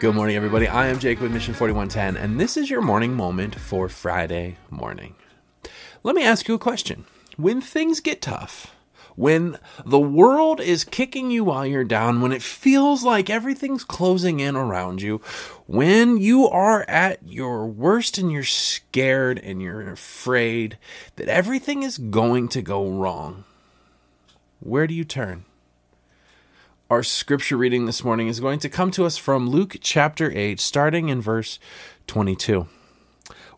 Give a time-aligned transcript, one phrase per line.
[0.00, 0.68] Good morning, everybody.
[0.68, 5.16] I am Jake with Mission 4110, and this is your morning moment for Friday morning.
[6.04, 7.04] Let me ask you a question.
[7.36, 8.76] When things get tough,
[9.16, 14.38] when the world is kicking you while you're down, when it feels like everything's closing
[14.38, 15.20] in around you,
[15.66, 20.78] when you are at your worst and you're scared and you're afraid
[21.16, 23.42] that everything is going to go wrong,
[24.60, 25.44] where do you turn?
[26.90, 30.58] Our scripture reading this morning is going to come to us from Luke chapter 8,
[30.58, 31.58] starting in verse
[32.06, 32.66] 22.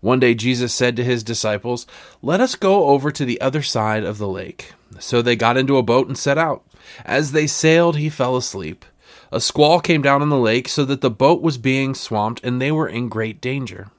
[0.01, 1.87] One day Jesus said to his disciples,
[2.23, 4.73] Let us go over to the other side of the lake.
[4.99, 6.65] So they got into a boat and set out.
[7.05, 8.85] As they sailed, he fell asleep.
[9.31, 12.61] A squall came down on the lake so that the boat was being swamped and
[12.61, 13.93] they were in great danger.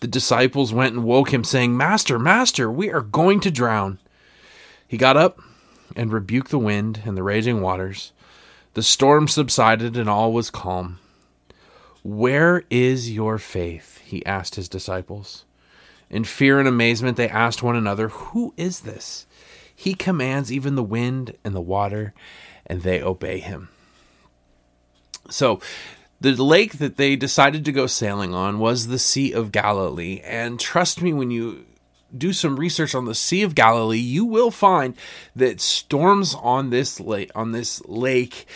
[0.00, 3.98] The disciples went and woke him, saying, Master, Master, we are going to drown.
[4.88, 5.42] He got up
[5.94, 8.12] and rebuked the wind and the raging waters
[8.76, 10.98] the storm subsided and all was calm.
[12.02, 14.02] Where is your faith?
[14.04, 15.46] he asked his disciples.
[16.10, 19.26] In fear and amazement, they asked one another, Who is this?
[19.74, 22.12] He commands even the wind and the water,
[22.66, 23.70] and they obey him.
[25.30, 25.58] So,
[26.20, 30.20] the lake that they decided to go sailing on was the Sea of Galilee.
[30.22, 31.64] And trust me, when you
[32.18, 34.94] do some research on the Sea of Galilee, you will find
[35.34, 38.46] that storms on this lake on this lake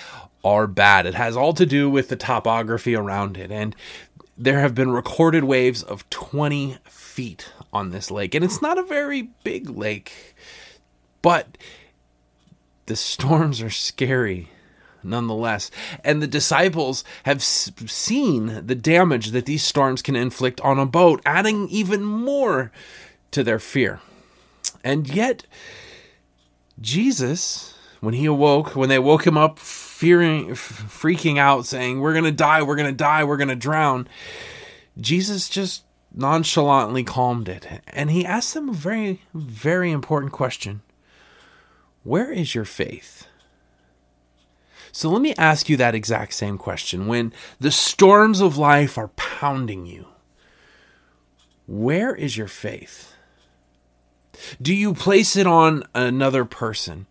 [0.45, 1.07] are bad.
[1.07, 3.77] It has all to do with the topography around it, and
[4.39, 8.83] there have been recorded waves of 20 feet on this lake, and it's not a
[8.83, 10.35] very big lake,
[11.23, 11.59] but
[12.87, 14.49] the storms are scary
[15.03, 15.71] nonetheless.
[16.05, 21.23] And the disciples have seen the damage that these storms can inflict on a boat,
[21.25, 22.71] adding even more
[23.31, 24.01] to their fear.
[24.83, 25.45] And yet,
[26.81, 32.25] Jesus, when he awoke, when they woke him up, fearing, freaking out, saying, We're going
[32.25, 34.09] to die, we're going to die, we're going to drown,
[34.99, 37.83] Jesus just nonchalantly calmed it.
[37.89, 40.83] And he asked them a very, very important question
[42.03, 43.27] Where is your faith?
[44.93, 47.07] So let me ask you that exact same question.
[47.07, 50.09] When the storms of life are pounding you,
[51.67, 53.15] where is your faith?
[54.61, 57.07] Do you place it on another person?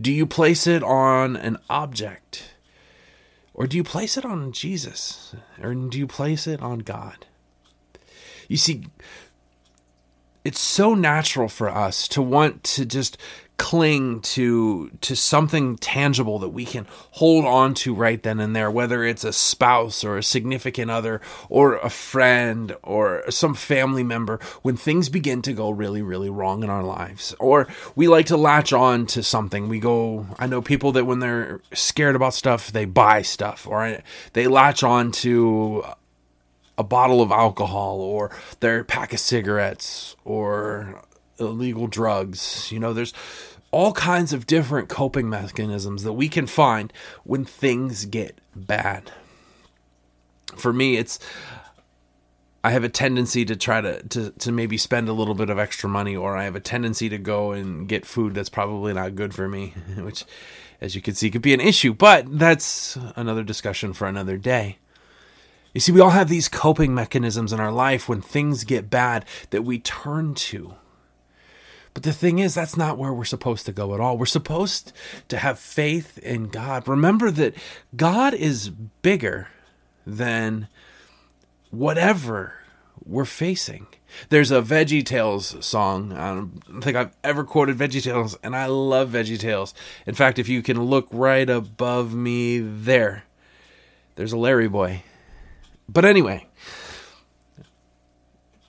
[0.00, 2.54] Do you place it on an object?
[3.52, 5.34] Or do you place it on Jesus?
[5.62, 7.26] Or do you place it on God?
[8.48, 8.86] You see,
[10.44, 13.16] it's so natural for us to want to just
[13.64, 18.70] cling to to something tangible that we can hold on to right then and there
[18.70, 24.38] whether it's a spouse or a significant other or a friend or some family member
[24.60, 27.66] when things begin to go really really wrong in our lives or
[27.96, 31.62] we like to latch on to something we go I know people that when they're
[31.72, 34.02] scared about stuff they buy stuff or
[34.34, 35.82] they latch on to
[36.76, 41.02] a bottle of alcohol or their pack of cigarettes or
[41.38, 42.70] illegal drugs.
[42.70, 43.12] You know, there's
[43.74, 46.92] all kinds of different coping mechanisms that we can find
[47.24, 49.10] when things get bad.
[50.56, 51.18] For me, it's
[52.62, 55.58] I have a tendency to try to, to to maybe spend a little bit of
[55.58, 59.16] extra money, or I have a tendency to go and get food that's probably not
[59.16, 60.24] good for me, which,
[60.80, 61.92] as you can see, could be an issue.
[61.92, 64.78] But that's another discussion for another day.
[65.72, 69.24] You see, we all have these coping mechanisms in our life when things get bad
[69.50, 70.76] that we turn to.
[71.94, 74.18] But the thing is, that's not where we're supposed to go at all.
[74.18, 74.92] We're supposed
[75.28, 76.88] to have faith in God.
[76.88, 77.54] Remember that
[77.96, 79.48] God is bigger
[80.04, 80.66] than
[81.70, 82.54] whatever
[83.04, 83.86] we're facing.
[84.28, 86.12] There's a Veggie Tales song.
[86.12, 89.74] I don't think I've ever quoted Veggie Tales, and I love Veggie Tales.
[90.06, 93.24] In fact, if you can look right above me there,
[94.16, 95.02] there's a Larry Boy.
[95.88, 96.46] But anyway,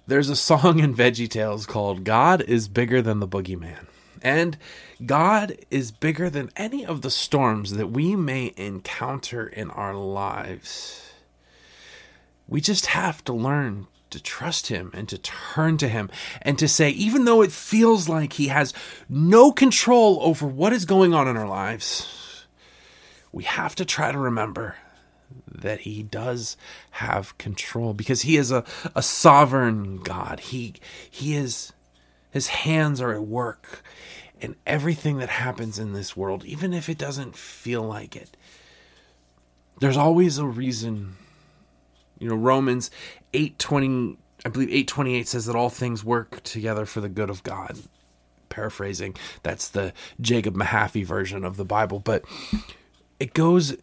[0.07, 3.87] there's a song in Veggie Tales called God is Bigger Than the Boogeyman.
[4.21, 4.57] And
[5.05, 11.11] God is bigger than any of the storms that we may encounter in our lives.
[12.47, 16.09] We just have to learn to trust Him and to turn to Him
[16.41, 18.73] and to say, even though it feels like He has
[19.09, 22.45] no control over what is going on in our lives,
[23.31, 24.75] we have to try to remember
[25.61, 26.57] that he does
[26.91, 28.63] have control because he is a,
[28.95, 30.39] a sovereign God.
[30.39, 30.75] He
[31.09, 31.73] he is
[32.31, 33.81] his hands are at work
[34.41, 38.35] in everything that happens in this world, even if it doesn't feel like it.
[39.79, 41.15] There's always a reason.
[42.19, 42.91] You know, Romans
[43.33, 47.79] 8:20 I believe 8:28 says that all things work together for the good of God.
[48.49, 49.91] Paraphrasing, that's the
[50.21, 52.23] Jacob Mahaffey version of the Bible, but
[53.19, 53.75] it goes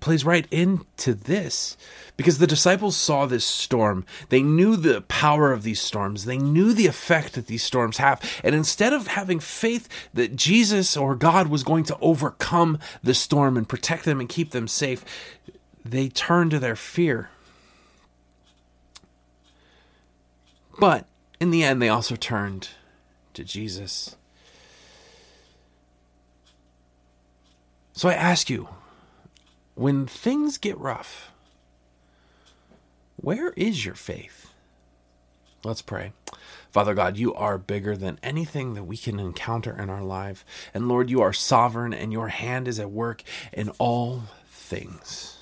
[0.00, 1.76] plays right into this
[2.16, 4.04] because the disciples saw this storm.
[4.28, 6.24] They knew the power of these storms.
[6.24, 8.20] They knew the effect that these storms have.
[8.44, 13.56] And instead of having faith that Jesus or God was going to overcome the storm
[13.56, 15.04] and protect them and keep them safe,
[15.84, 17.30] they turned to their fear.
[20.78, 21.06] But
[21.40, 22.70] in the end, they also turned
[23.34, 24.16] to Jesus.
[27.92, 28.68] So I ask you,
[29.76, 31.30] when things get rough,
[33.16, 34.52] where is your faith?
[35.62, 36.12] Let's pray.
[36.70, 40.44] Father God, you are bigger than anything that we can encounter in our life.
[40.72, 45.36] And Lord, you are sovereign and your hand is at work in all things.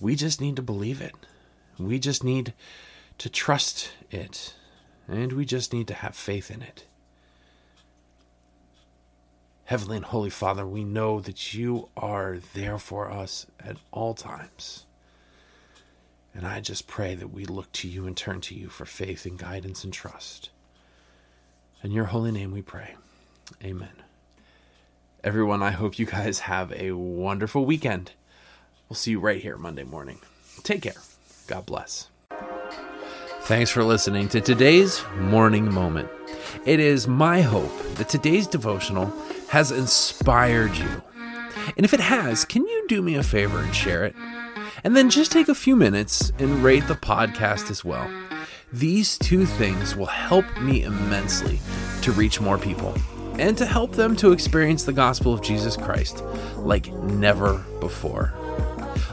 [0.00, 1.14] We just need to believe it.
[1.78, 2.54] We just need
[3.18, 4.54] to trust it.
[5.08, 6.84] And we just need to have faith in it.
[9.66, 14.86] Heavenly and Holy Father, we know that you are there for us at all times.
[16.32, 19.26] And I just pray that we look to you and turn to you for faith
[19.26, 20.50] and guidance and trust.
[21.82, 22.94] In your holy name we pray.
[23.64, 23.88] Amen.
[25.24, 28.12] Everyone, I hope you guys have a wonderful weekend.
[28.88, 30.20] We'll see you right here Monday morning.
[30.62, 31.02] Take care.
[31.48, 32.08] God bless.
[33.40, 36.08] Thanks for listening to today's morning moment.
[36.64, 39.12] It is my hope that today's devotional
[39.48, 41.02] has inspired you.
[41.76, 44.14] And if it has, can you do me a favor and share it?
[44.84, 48.08] And then just take a few minutes and rate the podcast as well.
[48.72, 51.60] These two things will help me immensely
[52.02, 52.94] to reach more people
[53.38, 56.22] and to help them to experience the gospel of Jesus Christ
[56.56, 58.32] like never before.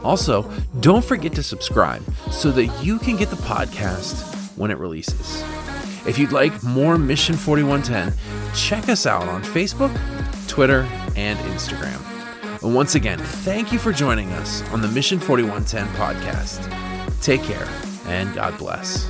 [0.03, 0.50] Also,
[0.80, 5.44] don't forget to subscribe so that you can get the podcast when it releases.
[6.06, 8.13] If you'd like more Mission 4110,
[8.56, 9.94] check us out on Facebook,
[10.54, 12.00] Twitter, and Instagram.
[12.62, 16.62] And once again, thank you for joining us on the Mission 4110 podcast.
[17.24, 17.68] Take care
[18.06, 19.10] and God bless.